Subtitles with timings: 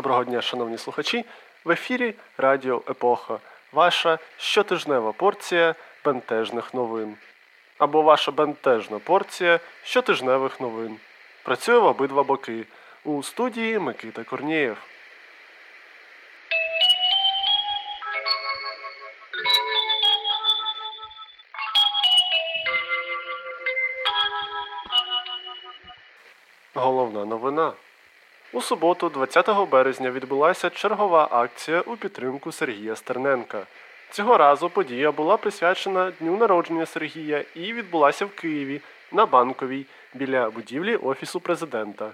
[0.00, 1.24] Доброго дня, шановні слухачі.
[1.64, 3.38] В ефірі Радіо Епоха.
[3.72, 5.74] Ваша щотижнева порція
[6.04, 7.16] бентежних новин.
[7.78, 10.96] Або ваша бентежна порція щотижневих новин.
[11.42, 12.64] Працює в обидва боки.
[13.04, 14.76] У студії Микита Корнієв.
[26.74, 27.72] Головна новина.
[28.52, 33.66] У суботу, 20 березня, відбулася чергова акція у підтримку Сергія Стерненка.
[34.10, 38.80] Цього разу подія була присвячена дню народження Сергія і відбулася в Києві
[39.12, 42.10] на банковій біля будівлі Офісу президента.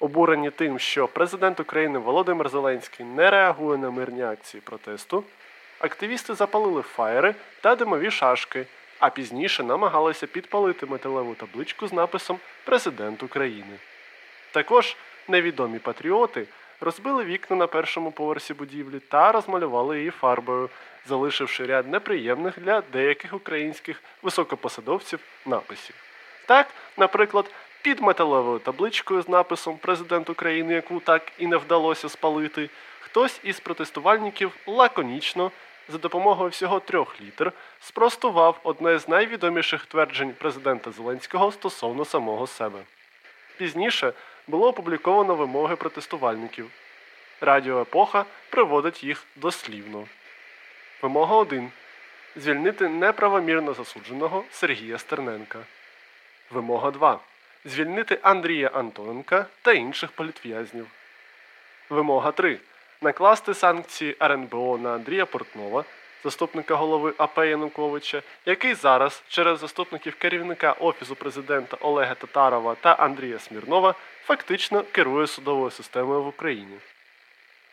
[0.00, 5.24] Обурені тим, що президент України Володимир Зеленський не реагує на мирні акції протесту,
[5.78, 8.66] активісти запалили фаєри та димові шашки,
[8.98, 13.78] а пізніше намагалися підпалити металеву табличку з написом Президент України.
[14.52, 14.96] Також
[15.28, 16.46] невідомі патріоти
[16.80, 20.70] розбили вікна на першому поверсі будівлі та розмалювали її фарбою,
[21.06, 25.94] залишивши ряд неприємних для деяких українських високопосадовців написів.
[26.46, 27.50] Так, наприклад,
[27.82, 33.60] під металевою табличкою з написом Президент України, яку так і не вдалося спалити, хтось із
[33.60, 35.50] протестувальників лаконічно.
[35.90, 42.78] За допомогою всього трьох літер спростував одне з найвідоміших тверджень президента Зеленського стосовно самого себе.
[43.56, 44.12] Пізніше
[44.48, 46.70] було опубліковано вимоги протестувальників.
[47.40, 50.06] Радіо Епоха приводить їх дослівно.
[51.02, 51.70] Вимога 1.
[52.36, 55.58] Звільнити неправомірно засудженого Сергія Стерненка.
[56.50, 57.20] Вимога 2.
[57.64, 60.86] Звільнити Андрія Антоненка та інших політв'язнів.
[61.90, 62.58] Вимога 3.
[63.00, 65.84] Накласти санкції РНБО на Андрія Портнова,
[66.24, 73.38] заступника голови АП Януковича, який зараз через заступників керівника Офісу президента Олега Татарова та Андрія
[73.38, 76.78] Смірнова фактично керує судовою системою в Україні.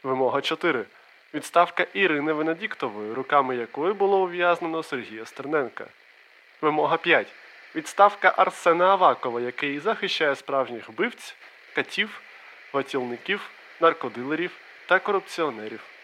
[0.03, 0.85] Вимога 4.
[1.33, 5.85] Відставка Ірини Венедіктової, руками якої було ув'язнено Сергія Стерненка.
[6.61, 7.27] Вимога 5.
[7.75, 11.35] Відставка Арсена Авакова, який захищає справжніх вбивць,
[11.75, 12.21] катів,
[12.73, 13.49] ватілників,
[13.81, 14.51] наркодилерів
[14.85, 15.94] та корупціонерів.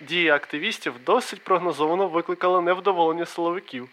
[0.00, 3.88] Дії активістів досить прогнозовано викликали невдоволення силовиків,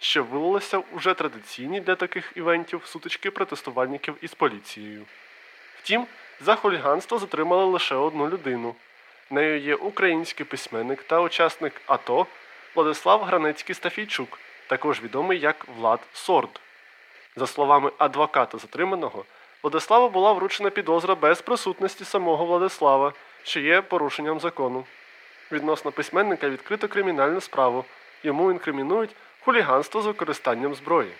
[0.00, 5.04] що вилилося уже традиційні для таких івентів сутички протестувальників із поліцією.
[5.82, 6.06] Втім,
[6.40, 8.74] за хуліганство затримали лише одну людину.
[9.30, 12.26] Нею є український письменник та учасник АТО
[12.74, 16.60] Владислав Гранецький Стафійчук, також відомий як Влад Сорд.
[17.36, 19.24] За словами адвоката затриманого,
[19.62, 24.84] Владиславу була вручена підозра без присутності самого Владислава, що є порушенням закону.
[25.52, 27.84] Відносно письменника відкрито кримінальну справу.
[28.22, 31.12] Йому інкримінують хуліганство з використанням зброї.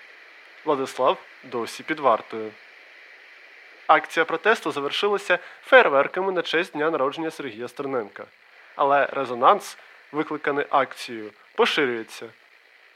[0.64, 2.50] Владислав досі під вартою.
[3.86, 8.24] Акція протесту завершилася фейерверками на честь дня народження Сергія Стерненка.
[8.76, 9.78] Але резонанс,
[10.12, 12.26] викликаний акцією, поширюється.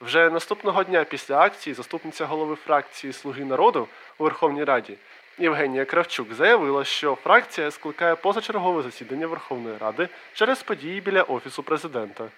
[0.00, 3.88] Вже наступного дня після акції заступниця голови фракції Слуги народу
[4.18, 4.96] у Верховній Раді
[5.38, 12.28] Євгенія Кравчук заявила, що фракція скликає позачергове засідання Верховної Ради через події біля Офісу президента.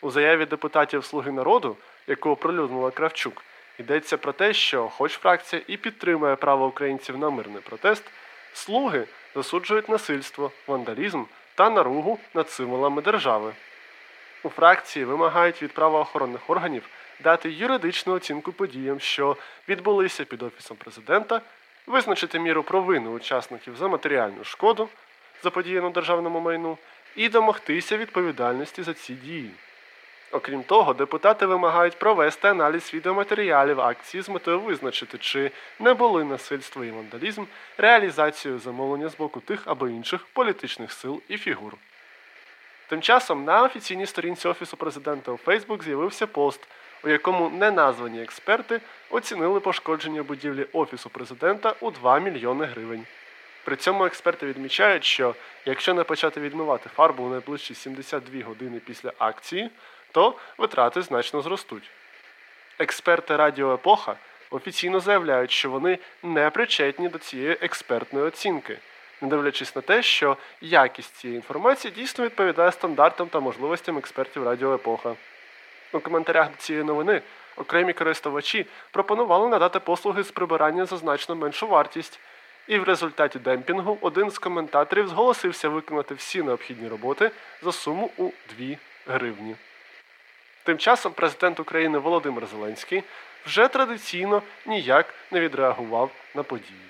[0.00, 1.76] У заяві депутатів Слуги народу,
[2.06, 3.42] яку оприлюднила Кравчук,
[3.78, 8.04] йдеться про те, що, хоч фракція і підтримує право українців на мирний протест,
[8.52, 11.24] слуги засуджують насильство, вандалізм
[11.54, 13.52] та наругу над символами держави.
[14.42, 16.82] У фракції вимагають від правоохоронних органів
[17.20, 19.36] дати юридичну оцінку подіям, що
[19.68, 21.40] відбулися під Офісом президента,
[21.86, 24.88] визначити міру провини учасників за матеріальну шкоду,
[25.42, 26.78] заподіяну державному майну,
[27.16, 29.50] і домогтися відповідальності за ці дії.
[30.32, 36.84] Окрім того, депутати вимагають провести аналіз відеоматеріалів акції з метою визначити, чи не були насильство
[36.84, 37.44] і вандалізм
[37.78, 41.72] реалізацією замовлення з боку тих або інших політичних сил і фігур.
[42.88, 46.68] Тим часом на офіційній сторінці Офісу президента у Фейсбук з'явився пост,
[47.06, 48.80] у якому неназвані експерти
[49.10, 53.06] оцінили пошкодження будівлі Офісу президента у 2 мільйони гривень.
[53.64, 59.12] При цьому експерти відмічають, що якщо не почати відмивати фарбу у найближчі 72 години після
[59.18, 59.70] акції,
[60.12, 61.90] то витрати значно зростуть.
[62.78, 64.16] Експерти Радіо Епоха
[64.50, 68.78] офіційно заявляють, що вони не причетні до цієї експертної оцінки,
[69.20, 74.74] не дивлячись на те, що якість цієї інформації дійсно відповідає стандартам та можливостям експертів Радіо
[74.74, 75.14] Епоха.
[75.96, 77.22] У коментарях до цієї новини
[77.56, 82.20] окремі користувачі пропонували надати послуги з прибирання за значно меншу вартість
[82.66, 87.30] і в результаті демпінгу один з коментаторів зголосився виконати всі необхідні роботи
[87.62, 88.76] за суму у 2
[89.06, 89.56] гривні.
[90.64, 93.02] Тим часом президент України Володимир Зеленський
[93.46, 96.80] вже традиційно ніяк не відреагував на події.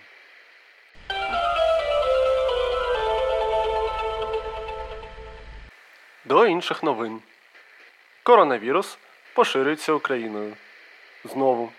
[6.24, 7.20] До інших новин.
[8.26, 8.98] Коронавірус
[9.34, 10.52] поширюється Україною.
[11.24, 11.72] Знову.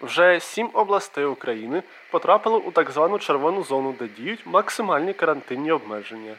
[0.00, 6.34] Вже сім областей України потрапили у так звану червону зону, де діють максимальні карантинні обмеження.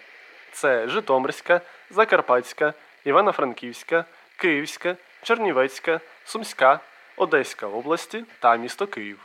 [0.52, 2.74] Це Житомирська, Закарпатська,
[3.06, 4.06] Івано-Франківська,
[4.38, 6.80] Київська, Чернівецька, Сумська,
[7.18, 9.20] Одеська області та місто Київ.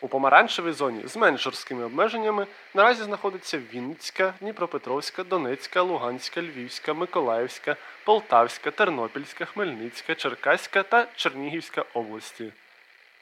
[0.00, 7.76] У помаранчевій зоні з менш жорсткими обмеженнями наразі знаходиться Вінницька, Дніпропетровська, Донецька, Луганська, Львівська, Миколаївська,
[8.04, 12.52] Полтавська, Тернопільська, Хмельницька, Черкаська та Чернігівська області.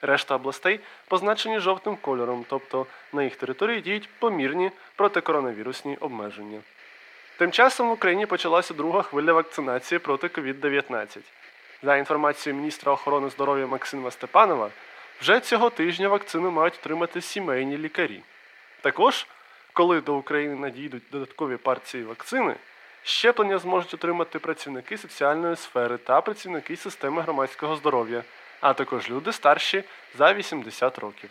[0.03, 6.61] Решта областей позначені жовтим кольором, тобто на їх території діють помірні протикоронавірусні обмеження.
[7.39, 11.19] Тим часом в Україні почалася друга хвиля вакцинації проти COVID-19.
[11.83, 14.71] За інформацією міністра охорони здоров'я Максима Степанова,
[15.21, 18.21] вже цього тижня вакцину мають отримати сімейні лікарі.
[18.81, 19.27] Також,
[19.73, 22.55] коли до України надійдуть додаткові партії вакцини,
[23.03, 28.23] щеплення зможуть отримати працівники соціальної сфери та працівники системи громадського здоров'я,
[28.61, 29.85] а також люди старші
[30.19, 31.31] за 80 років.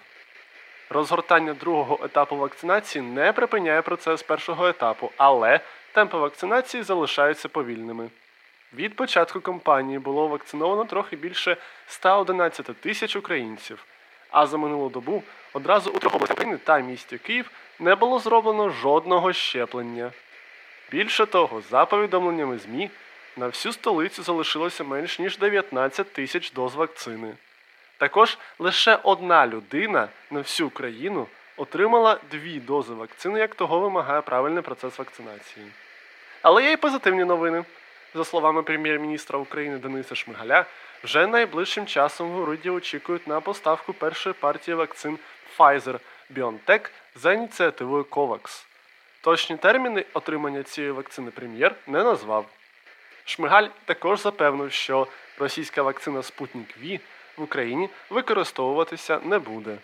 [0.90, 5.60] Розгортання другого етапу вакцинації не припиняє процес першого етапу, але
[5.94, 8.10] темпи вакцинації залишаються повільними.
[8.76, 13.86] Від початку кампанії було вакциновано трохи більше 111 тисяч українців,
[14.32, 15.24] а за минулу добу
[15.54, 20.12] одразу у трьох областях та місті Київ не було зроблено жодного щеплення.
[20.92, 22.90] Більше того, за повідомленнями ЗМІ,
[23.38, 27.34] на всю столицю залишилося менш ніж 19 тисяч доз вакцини.
[27.98, 31.28] Також лише одна людина на всю країну
[31.58, 35.66] отримала дві дози вакцини, як того вимагає правильний процес вакцинації.
[36.42, 37.64] Але є й позитивні новини.
[38.16, 40.66] За словами прем'єр-міністра України Дениса Шмигаля,
[41.04, 45.20] вже найближчим часом в уряді очікують на поставку першої партії вакцин
[45.58, 46.00] Pfizer
[46.36, 48.66] BioNTech за ініціативою COVAX.
[49.22, 52.46] Точні терміни отримання цієї вакцини прем'єр не назвав.
[53.26, 55.08] Шмигаль також запевнив, що
[55.40, 57.00] російська вакцина Спутник V
[57.38, 59.78] в Україні використовуватися не буде.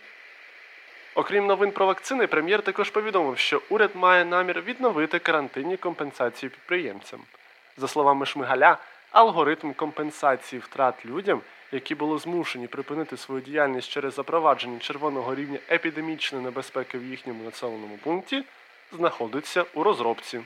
[1.16, 7.20] Окрім новин про вакцини, прем'єр також повідомив, що уряд має намір відновити карантинні компенсації підприємцям.
[7.80, 8.78] За словами Шмигаля,
[9.12, 11.42] алгоритм компенсації втрат людям,
[11.72, 17.98] які були змушені припинити свою діяльність через запровадження червоного рівня епідемічної небезпеки в їхньому населеному
[17.98, 18.44] пункті,
[18.92, 20.42] знаходиться у розробці.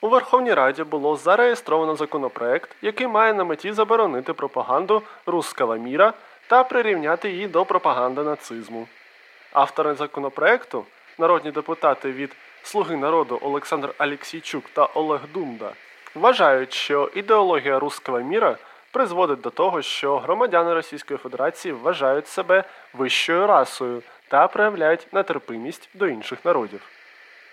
[0.00, 6.12] У Верховній Раді було зареєстровано законопроект, який має на меті заборонити пропаганду руского міра
[6.46, 8.88] та прирівняти її до пропаганди нацизму.
[9.54, 10.84] Автори законопроекту,
[11.18, 15.72] народні депутати від Слуги народу Олександр Алексійчук та Олег Думда,
[16.14, 18.56] вважають, що ідеологія руского міра
[18.90, 26.06] призводить до того, що громадяни Російської Федерації вважають себе вищою расою та проявляють нетерпимість до
[26.06, 26.80] інших народів.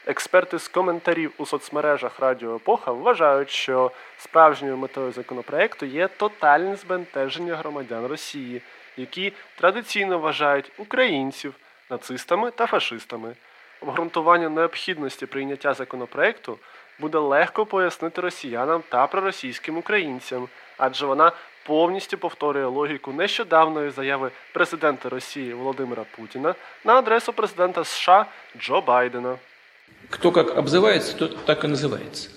[0.05, 7.55] Експерти з коментарів у соцмережах Радіо Епоха вважають, що справжньою метою законопроекту є тотальне збентеження
[7.55, 8.61] громадян Росії,
[8.97, 11.55] які традиційно вважають українців
[11.91, 13.35] нацистами та фашистами.
[13.81, 16.57] Обґрунтування необхідності прийняття законопроекту
[16.99, 21.31] буде легко пояснити росіянам та проросійським українцям, адже вона
[21.65, 28.25] повністю повторює логіку нещодавної заяви президента Росії Володимира Путіна на адресу президента США
[28.59, 29.37] Джо Байдена.
[30.09, 32.29] Кто как обзывается, тот так и называется.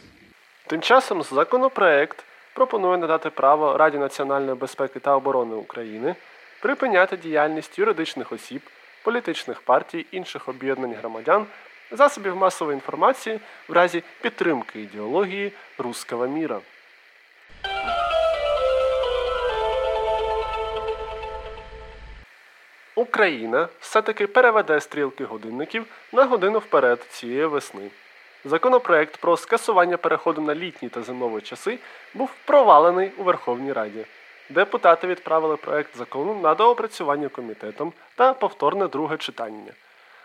[0.66, 6.14] Тим часом законопроект пропонує надати право Раді національної безпеки та оборони України
[6.60, 8.62] припиняти діяльність юридичних осіб,
[9.04, 11.46] політичних партій, інших об'єднань громадян,
[11.90, 16.60] засобів масової інформації в разі підтримки ідеології руского міра.
[22.94, 27.90] Україна все-таки переведе стрілки годинників на годину вперед цієї весни.
[28.44, 31.78] Законопроект про скасування переходу на літні та зимові часи
[32.14, 34.04] був провалений у Верховній Раді.
[34.48, 39.72] Депутати відправили проект закону на доопрацювання комітетом та повторне друге читання.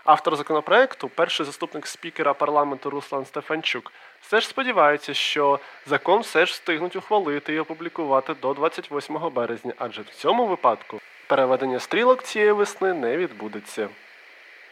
[0.06, 6.54] Автор законопроекту, перший заступник спікера парламенту Руслан Стефанчук, все ж сподівається, що закон все ж
[6.54, 12.94] встигнуть ухвалити і опублікувати до 28 березня, адже в цьому випадку переведення стрілок цієї весни
[12.94, 13.90] не відбудеться.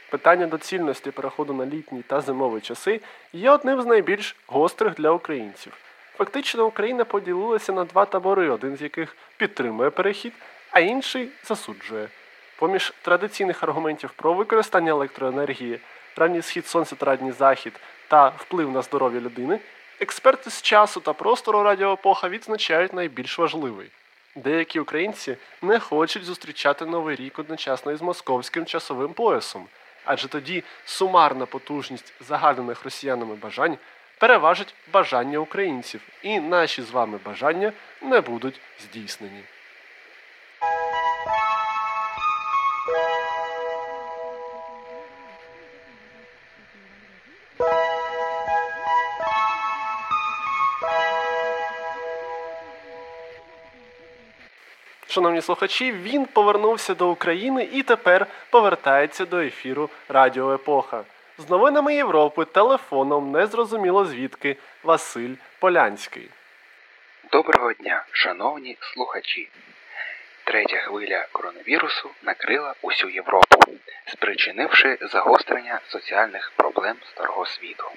[0.10, 3.01] Питання доцільності переходу на літні та зимові часи
[3.34, 5.74] є одним з найбільш гострих для українців.
[6.17, 10.33] Фактично Україна поділилася на два табори, один з яких підтримує перехід,
[10.71, 12.07] а інший засуджує.
[12.55, 15.79] Поміж традиційних аргументів про використання електроенергії,
[16.15, 17.74] ранній схід сонця та ранній захід
[18.07, 19.59] та вплив на здоров'я людини,
[20.00, 23.89] експерти з часу та простору радіоепоха відзначають найбільш важливий.
[24.36, 29.67] Деякі українці не хочуть зустрічати новий рік одночасно із московським часовим поясом,
[30.05, 33.77] адже тоді сумарна потужність загаданих росіянами бажань
[34.17, 37.71] переважить бажання українців, і наші з вами бажання
[38.01, 39.43] не будуть здійснені.
[55.07, 61.03] Шановні слухачі, він повернувся до України і тепер повертається до ефіру Радіо Епоха.
[61.39, 66.29] З новинами Європи телефоном незрозуміло звідки Василь Полянський.
[67.32, 69.50] Доброго дня, шановні слухачі.
[70.44, 73.60] Третя хвиля коронавірусу накрила усю Європу,
[74.06, 77.91] спричинивши загострення соціальних проблем старого світу.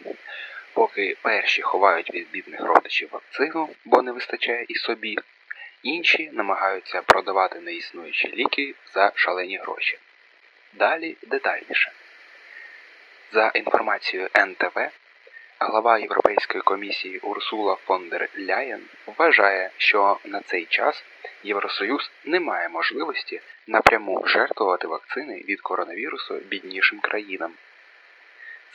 [0.72, 5.16] Поки перші ховають від бідних родичів вакцину, бо не вистачає і собі,
[5.82, 9.98] інші намагаються продавати неіснуючі ліки за шалені гроші.
[10.72, 11.92] Далі детальніше.
[13.32, 14.88] За інформацією НТВ,
[15.58, 21.04] глава Європейської комісії Урсула фон дер Ляєн вважає, що на цей час
[21.42, 27.52] Євросоюз не має можливості напряму жертвувати вакцини від коронавірусу біднішим країнам.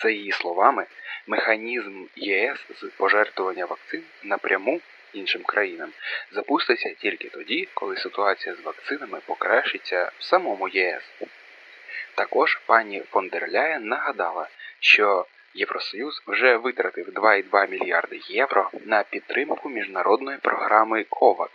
[0.01, 0.85] За її словами,
[1.27, 4.81] механізм ЄС з пожертвування вакцин напряму
[5.13, 5.89] іншим країнам
[6.31, 11.03] запуститься тільки тоді, коли ситуація з вакцинами покращиться в самому ЄС.
[12.15, 14.47] Також пані фон дер Ляєн нагадала,
[14.79, 21.49] що Євросоюз вже витратив 2,2 мільярди євро на підтримку міжнародної програми COVAX,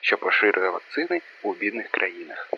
[0.00, 2.50] що поширює вакцини у бідних країнах.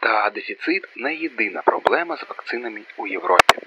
[0.00, 3.58] Та дефіцит не єдина проблема з вакцинами у Європі.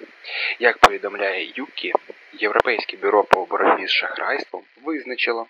[0.60, 1.94] Як повідомляє ЮКІ,
[2.34, 5.48] Європейське бюро по боротьбі з шахрайством визначило,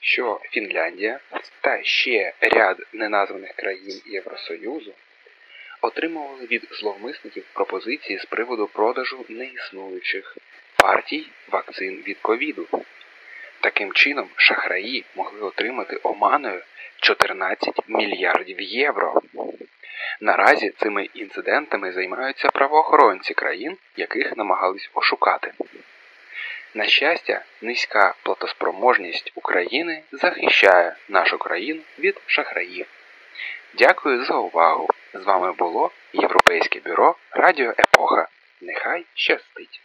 [0.00, 1.20] що Фінляндія
[1.60, 4.94] та ще ряд неназваних країн Євросоюзу
[5.82, 10.36] отримували від зловмисників пропозиції з приводу продажу неіснуючих
[10.76, 12.66] партій вакцин від ковіду.
[13.60, 16.62] Таким чином, шахраї могли отримати оманою
[16.96, 19.22] 14 мільярдів євро.
[20.20, 25.52] Наразі цими інцидентами займаються правоохоронці країн, яких намагались ошукати.
[26.74, 32.86] На щастя, низька платоспроможність України захищає нашу країну від шахраїв.
[33.74, 34.88] Дякую за увагу!
[35.14, 38.28] З вами було Європейське бюро Радіо Епоха.
[38.60, 39.80] Нехай щастить!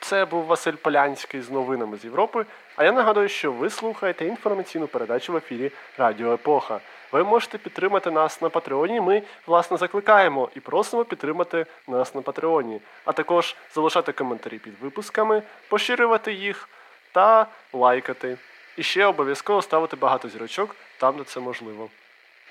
[0.00, 2.46] Це був Василь Полянський з новинами з Європи.
[2.76, 6.80] А я нагадую, що ви слухаєте інформаційну передачу в ефірі Радіо Епоха.
[7.12, 9.00] Ви можете підтримати нас на Патреоні.
[9.00, 15.42] Ми, власне, закликаємо і просимо підтримати нас на Патреоні, а також залишати коментарі під випусками,
[15.68, 16.68] поширювати їх
[17.14, 18.38] та лайкати.
[18.76, 21.88] І ще обов'язково ставити багато зірочок там, де це можливо.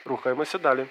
[0.06, 0.86] Рухаємося далі.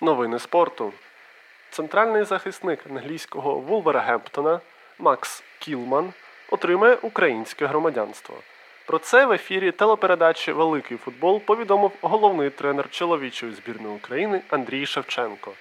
[0.00, 0.92] Новини спорту.
[1.70, 4.60] Центральний захисник англійського Вулвергемптона
[4.98, 6.12] Макс Кілман
[6.50, 8.36] отримає українське громадянство.
[8.86, 15.52] Про це в ефірі телепередачі Великий футбол повідомив головний тренер чоловічої збірної України Андрій Шевченко.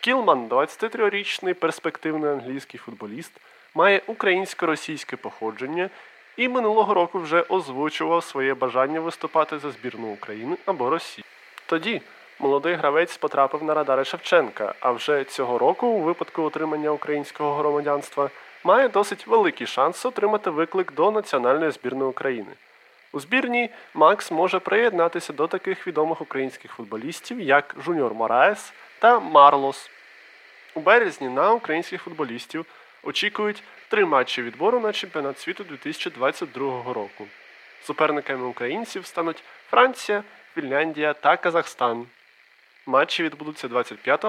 [0.00, 3.32] Кілман, 23-річний перспективний англійський футболіст,
[3.74, 5.90] має українсько-російське походження
[6.36, 11.24] і минулого року вже озвучував своє бажання виступати за збірну України або Росії.
[11.66, 12.02] Тоді
[12.38, 18.30] молодий гравець потрапив на радари Шевченка, а вже цього року, у випадку отримання українського громадянства,
[18.66, 22.50] має досить великий шанс отримати виклик до національної збірної України.
[23.12, 29.90] У збірній Макс може приєднатися до таких відомих українських футболістів, як Жуніор Мораес та Марлос.
[30.74, 32.66] У березні на українських футболістів
[33.02, 37.26] очікують три матчі відбору на чемпіонат світу 2022 року.
[37.82, 40.22] Суперниками українців стануть Франція,
[40.54, 42.06] Фінляндія та Казахстан.
[42.86, 44.24] Матчі відбудуться 25,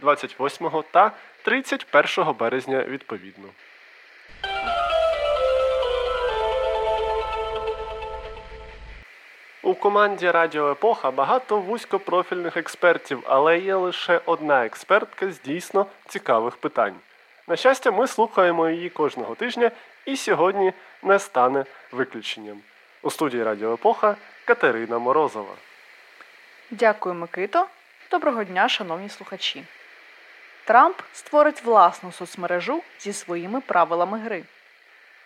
[0.00, 3.48] 28 та 31 березня відповідно.
[9.70, 16.56] У команді Радіо Епоха багато вузькопрофільних експертів, але є лише одна експертка з дійсно цікавих
[16.56, 16.94] питань.
[17.48, 19.70] На щастя, ми слухаємо її кожного тижня
[20.04, 20.72] І сьогодні
[21.02, 22.60] не стане виключенням.
[23.02, 25.54] У студії Радіо Епоха Катерина Морозова.
[26.70, 27.66] Дякую, Микито.
[28.10, 29.64] Доброго дня, шановні слухачі.
[30.64, 34.42] Трамп створить власну соцмережу зі своїми правилами гри.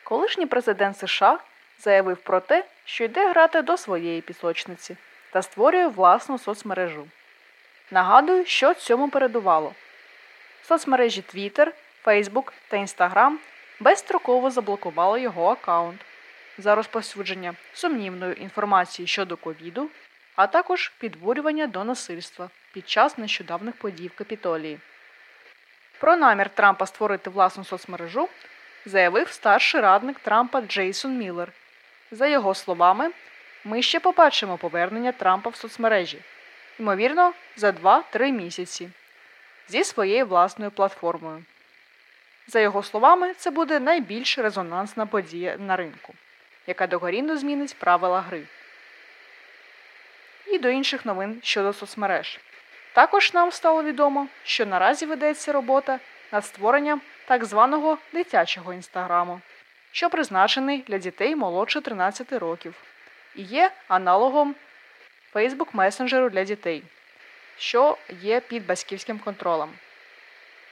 [0.03, 1.39] Колишній президент США
[1.79, 4.97] заявив про те, що йде грати до своєї пісочниці
[5.33, 7.09] та створює власну соцмережу.
[7.91, 9.75] Нагадую, що цьому передувало.
[10.63, 11.67] Соцмережі Twitter,
[12.05, 13.37] Facebook та Instagram
[13.81, 16.01] безстроково заблокували його аккаунт
[16.59, 19.91] за розповсюдження сумнівної інформації щодо ковіду,
[20.37, 24.79] а також підбурювання до насильства під час нещодавних подій в Капітолії.
[26.01, 28.29] Про намір Трампа створити власну соцмережу
[28.87, 31.53] заявив старший радник Трампа Джейсон Міллер.
[32.15, 33.11] За його словами,
[33.65, 36.19] ми ще побачимо повернення Трампа в соцмережі,
[36.79, 38.91] ймовірно, за 2-3 місяці
[39.69, 41.45] зі своєю власною платформою.
[42.47, 46.15] За його словами, це буде найбільш резонансна подія на ринку,
[46.67, 48.43] яка догорінно змінить правила гри.
[50.47, 52.41] І до інших новин щодо соцмереж.
[52.93, 56.01] Також нам стало відомо, що наразі ведеться робота
[56.33, 59.41] над створенням так званого дитячого інстаграму,
[59.95, 62.75] що призначений для дітей молодше 13 років,
[63.35, 64.55] і є аналогом
[65.35, 66.83] Facebook месенджеру для дітей,
[67.59, 69.73] що є під батьківським контролем.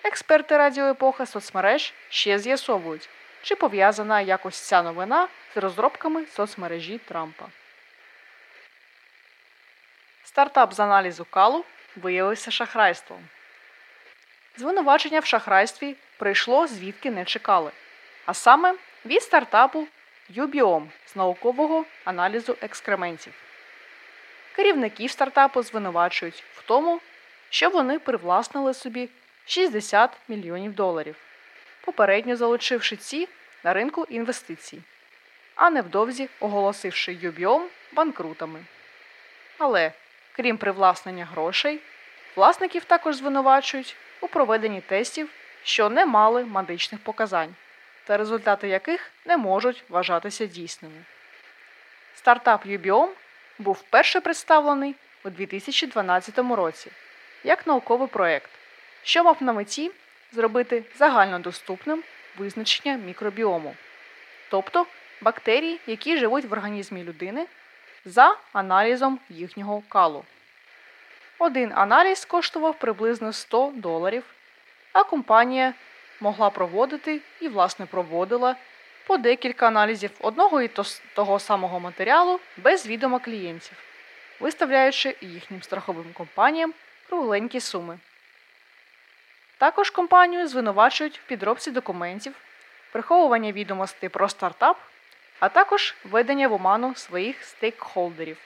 [0.05, 3.09] Експерти Радіо Епоха соцмереж ще з'ясовують,
[3.43, 7.47] чи пов'язана якось ця новина з розробками соцмережі Трампа.
[10.25, 11.64] Стартап з аналізу калу
[11.97, 13.29] виявився шахрайством.
[14.57, 17.71] Звинувачення в шахрайстві прийшло звідки не чекали,
[18.26, 18.75] а саме
[19.07, 19.87] від стартапу
[20.29, 23.33] Юбіом з наукового аналізу екскрементів.
[24.57, 27.01] Керівників стартапу звинувачують в тому,
[27.51, 29.09] що вони привласнили собі
[29.47, 31.17] 60 мільйонів доларів,
[31.85, 33.29] попередньо залучивши ці
[33.65, 34.83] на ринку інвестицій,
[35.55, 38.65] а невдовзі оголосивши Юбіом банкрутами.
[39.59, 39.93] Але,
[40.37, 41.81] крім привласнення грошей,
[42.37, 45.29] власників також звинувачують у проведенні тестів,
[45.62, 47.55] що не мали медичних показань,
[48.05, 51.05] та результати яких не можуть вважатися дійсними.
[52.15, 53.11] Стартап Юбіом
[53.59, 56.91] був вперше представлений у 2012 році
[57.45, 58.51] як науковий проєкт,
[59.03, 59.91] що мав на меті
[60.33, 62.03] зробити загальнодоступним
[62.38, 63.77] визначення мікробіому,
[64.51, 64.87] тобто
[65.21, 67.47] бактерій, які живуть в організмі людини
[68.05, 70.25] за аналізом їхнього калу.
[71.38, 74.25] Один аналіз коштував приблизно 100 доларів,
[74.93, 75.75] а компанія
[76.23, 78.57] могла проводити і, власне, проводила
[79.07, 80.71] по декілька аналізів одного і
[81.15, 83.77] того самого матеріалу без відома клієнтів,
[84.41, 86.75] виставляючи їхнім страховим компаніям
[87.09, 87.99] кругленькі суми.
[89.59, 92.35] Також компанію звинувачують в підробці документів,
[92.93, 94.79] приховування відомостей про стартап,
[95.41, 98.39] а також введення в оману своїх стейкхолдерів.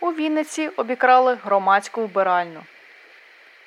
[0.00, 2.64] У Вінниці обікрали громадську вбиральню.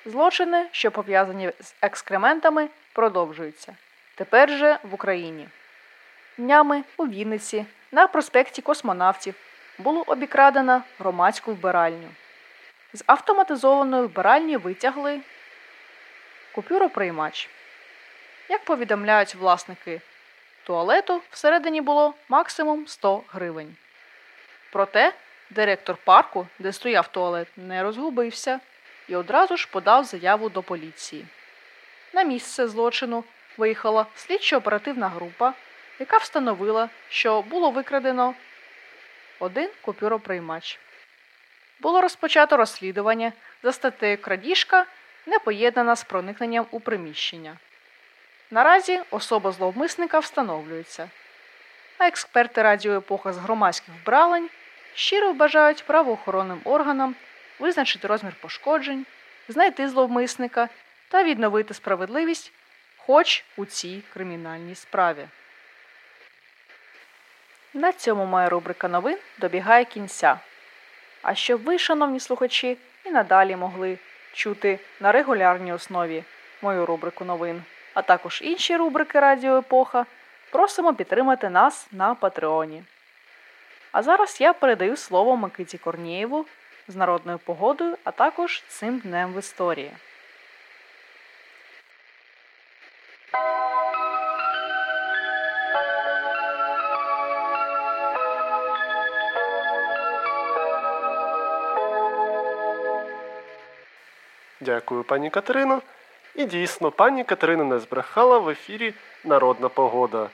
[0.08, 3.76] Злочини, що пов'язані з екскрементами, продовжуються.
[4.16, 5.48] Тепер же в Україні.
[6.38, 9.36] Днями у Вінниці на проспекті космонавтів
[9.78, 12.08] було обікрадено громадську вбиральню.
[12.94, 15.20] З автоматизованої вбиральні витягли
[16.56, 17.50] купюроприймач.
[18.50, 20.02] Як повідомляють власники
[20.64, 23.76] туалету, всередині було максимум 100 гривень.
[24.72, 25.14] Проте
[25.50, 28.60] директор парку, де стояв туалет, не розгубився
[29.08, 31.26] і одразу ж подав заяву до поліції.
[32.14, 33.24] На місце злочину
[33.58, 35.54] виїхала слідчо-оперативна група,
[36.00, 38.34] яка встановила, що було викрадено
[39.40, 40.80] один купюроприймач.
[41.80, 44.86] Було розпочато розслідування за статтею крадіжка,
[45.26, 47.58] не поєднана з проникненням у приміщення.
[48.52, 51.10] Наразі особа зловмисника встановлюється,
[51.98, 54.50] а експерти радіоепоха з громадських вбралень
[54.94, 57.16] щиро бажають правоохоронним органам
[57.60, 59.06] визначити розмір пошкоджень,
[59.48, 60.70] знайти зловмисника
[61.10, 62.52] та відновити справедливість
[62.98, 65.28] хоч у цій кримінальній справі.
[67.74, 70.40] На цьому моя рубрика новин добігає кінця.
[71.22, 73.98] А щоб ви, шановні слухачі, і надалі могли
[74.34, 76.24] чути на регулярній основі
[76.62, 80.06] мою рубрику новин, а також інші рубрики Радіо Епоха,
[80.52, 82.84] просимо підтримати нас на Патреоні.
[83.92, 86.46] А зараз я передаю слово Микиті Корнієву
[86.88, 89.92] з народною погодою, а також цим днем в історії.
[104.62, 105.82] Дякую, пані Катерино.
[106.36, 110.30] І дійсно, пані Катерина не збрехала в ефірі Народна погода.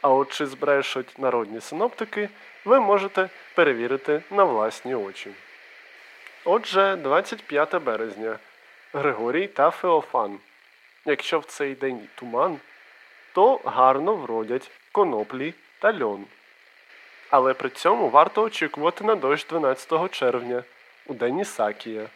[0.00, 2.28] А от чи збрешуть народні синоптики,
[2.64, 5.30] ви можете перевірити на власні очі.
[6.46, 8.38] Отже, 25 березня
[8.92, 10.38] Григорій та Феофан.
[11.04, 12.58] Якщо в цей день туман,
[13.32, 16.24] то гарно вродять коноплі та льон.
[17.30, 20.62] Але при цьому варто очікувати на дощ 12 червня
[21.06, 22.06] у день Ісакія.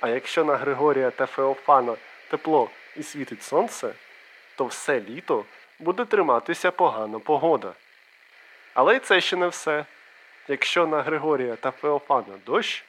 [0.00, 1.96] А якщо на Григорія та Феофана
[2.30, 3.92] тепло і світить сонце,
[4.56, 5.44] то все літо
[5.78, 7.72] буде триматися погана погода.
[8.74, 9.84] Але й це ще не все.
[10.48, 12.84] Якщо на Григорія та Феофана дощ,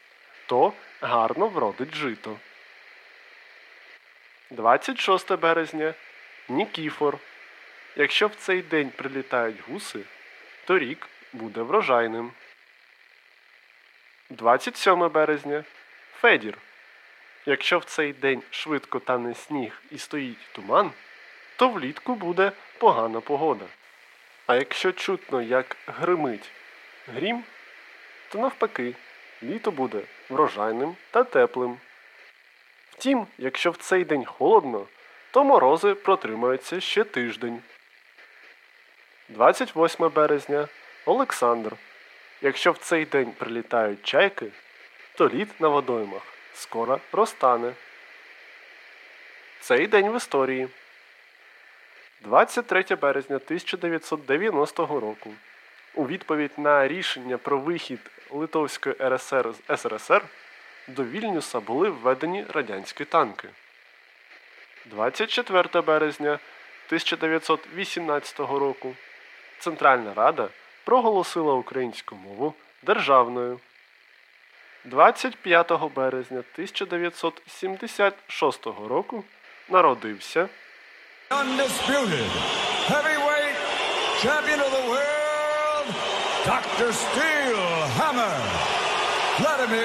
[0.46, 2.38] то гарно вродить жито.
[4.50, 5.94] 26 березня
[6.50, 7.18] Нікіфор.
[7.96, 10.00] Якщо в цей день прилітають гуси,
[10.66, 12.32] то рік буде врожайним.
[14.30, 15.64] 27 березня
[16.14, 16.58] Федір.
[17.46, 20.92] Якщо в цей день швидко тане сніг і стоїть туман,
[21.56, 23.66] то влітку буде погана погода.
[24.48, 26.52] А якщо чутно, як гримить
[27.08, 27.44] грім,
[28.30, 28.96] то навпаки,
[29.44, 30.02] літо буде
[30.32, 31.78] врожайним та теплим.
[32.92, 34.86] Втім, якщо в цей день холодно,
[35.32, 37.62] то морози протримаються ще тиждень.
[39.30, 40.68] 28 березня
[41.06, 41.76] Олександр.
[42.42, 44.48] Якщо в цей день прилітають чайки,
[45.16, 46.22] то лід на водоймах
[46.54, 47.74] скоро розтане.
[49.60, 50.68] Цей день в історії.
[52.22, 55.34] 23 березня 1990 року.
[55.96, 58.00] У відповідь на рішення про вихід
[58.30, 60.22] Литовської РСР з СРСР
[60.88, 63.50] до Вільнюса були введені радянські танки.
[64.86, 66.40] 24 березня
[66.88, 68.96] 1918 року
[69.60, 70.50] Центральна Рада
[70.84, 73.60] проголосила українську мову державною.
[74.86, 79.24] 25 березня 1976 року
[79.70, 80.50] народився
[81.30, 82.28] undisputed
[82.90, 83.56] heavyweight
[84.22, 85.11] champion of the world,
[86.46, 86.92] Dr.
[86.92, 87.56] Steel
[87.98, 88.42] Hammer,
[89.38, 89.84] Vladimir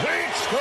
[0.00, 0.60] Klitschko.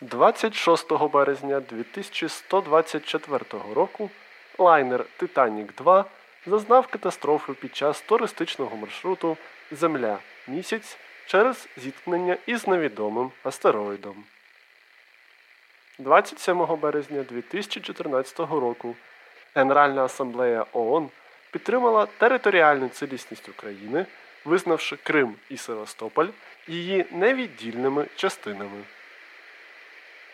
[0.00, 4.10] 26 березня 2124 року
[4.58, 6.04] лайнер Титанік 2
[6.46, 9.36] зазнав катастрофи під час туристичного маршруту
[9.70, 14.24] Земля місяць через зіткнення із невідомим астероїдом.
[15.98, 18.96] 27 березня 2014 року
[19.54, 21.08] Генеральна асамблея ООН
[21.50, 24.06] підтримала територіальну цілісність України,
[24.44, 26.26] визнавши Крим і Севастополь
[26.66, 28.82] її невіддільними частинами.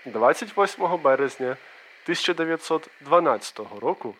[0.07, 1.57] 28 березня
[2.03, 4.15] 1912 року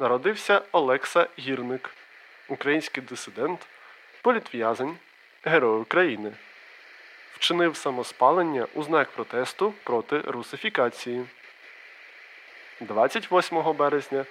[0.00, 1.90] народився Олекса Гірник,
[2.48, 3.66] український дисидент,
[4.22, 4.96] політв'язень,
[5.44, 6.32] Герой України.
[7.34, 11.24] Вчинив самоспалення у знак протесту проти русифікації.
[12.80, 14.24] 28 березня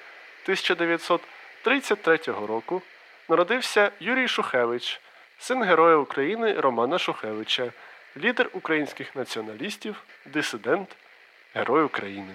[0.44, 2.82] 1933 року
[3.30, 5.02] народився Юрій Шухевич,
[5.40, 7.72] син Героя України Романа Шухевича,
[8.18, 10.96] лідер українських націоналістів, дисидент,
[11.54, 12.34] Герой України.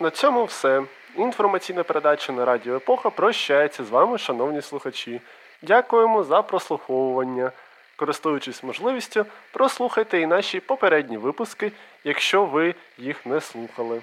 [0.00, 0.82] На цьому все.
[1.16, 5.20] Інформаційна передача на Радіо Епоха прощається з вами, шановні слухачі.
[5.62, 7.52] Дякуємо за прослуховування.
[7.96, 11.72] Користуючись можливістю, прослухайте і наші попередні випуски,
[12.04, 14.02] якщо ви їх не слухали.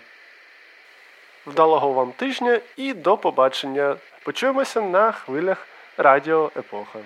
[1.47, 3.95] Вдалого вам тижня і до побачення.
[4.23, 6.99] Почуємося на хвилях Радіо Епоха.